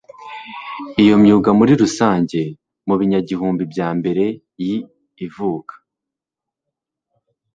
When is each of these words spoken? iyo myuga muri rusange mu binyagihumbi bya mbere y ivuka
iyo 1.03 1.15
myuga 1.23 1.49
muri 1.59 1.73
rusange 1.81 2.41
mu 2.87 2.93
binyagihumbi 2.99 3.63
bya 3.73 3.89
mbere 3.97 4.25
y 4.65 4.71
ivuka 5.25 5.73